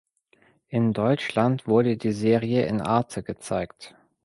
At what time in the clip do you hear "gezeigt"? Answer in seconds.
3.21-3.93